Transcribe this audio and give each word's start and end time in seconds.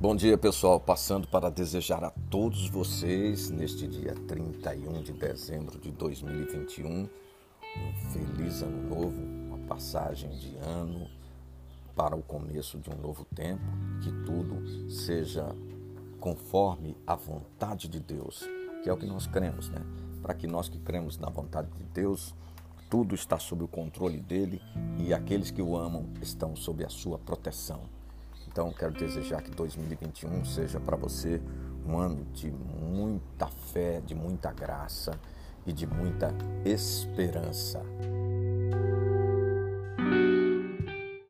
Bom 0.00 0.14
dia, 0.14 0.38
pessoal. 0.38 0.78
Passando 0.78 1.26
para 1.26 1.50
desejar 1.50 2.04
a 2.04 2.10
todos 2.30 2.68
vocês, 2.68 3.50
neste 3.50 3.88
dia 3.88 4.14
31 4.28 5.02
de 5.02 5.12
dezembro 5.12 5.76
de 5.76 5.90
2021, 5.90 6.88
um 6.88 7.08
feliz 8.12 8.62
ano 8.62 8.94
novo, 8.94 9.20
uma 9.20 9.58
passagem 9.66 10.30
de 10.38 10.54
ano 10.58 11.08
para 11.96 12.14
o 12.14 12.22
começo 12.22 12.78
de 12.78 12.88
um 12.90 12.96
novo 12.96 13.24
tempo, 13.34 13.64
que 14.00 14.12
tudo 14.24 14.88
seja 14.88 15.52
conforme 16.20 16.96
a 17.04 17.16
vontade 17.16 17.88
de 17.88 17.98
Deus, 17.98 18.48
que 18.84 18.88
é 18.88 18.92
o 18.92 18.96
que 18.96 19.06
nós 19.06 19.26
cremos, 19.26 19.68
né? 19.68 19.84
Para 20.22 20.32
que 20.32 20.46
nós 20.46 20.68
que 20.68 20.78
cremos 20.78 21.18
na 21.18 21.28
vontade 21.28 21.72
de 21.72 21.82
Deus, 21.82 22.36
tudo 22.88 23.16
está 23.16 23.36
sob 23.36 23.64
o 23.64 23.68
controle 23.68 24.20
dele 24.20 24.62
e 24.96 25.12
aqueles 25.12 25.50
que 25.50 25.60
o 25.60 25.76
amam 25.76 26.06
estão 26.22 26.54
sob 26.54 26.84
a 26.84 26.88
sua 26.88 27.18
proteção. 27.18 27.97
Então, 28.50 28.72
quero 28.72 28.92
desejar 28.92 29.42
que 29.42 29.50
2021 29.50 30.44
seja 30.46 30.80
para 30.80 30.96
você 30.96 31.40
um 31.86 31.98
ano 31.98 32.24
de 32.32 32.50
muita 32.50 33.46
fé, 33.46 34.00
de 34.00 34.14
muita 34.14 34.50
graça 34.52 35.12
e 35.66 35.72
de 35.72 35.86
muita 35.86 36.34
esperança. 36.64 37.82